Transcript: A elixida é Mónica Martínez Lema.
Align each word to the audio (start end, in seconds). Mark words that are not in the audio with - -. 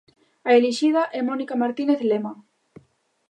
A 0.49 0.51
elixida 0.59 1.03
é 1.17 1.19
Mónica 1.29 1.55
Martínez 1.61 1.99
Lema. 2.09 2.33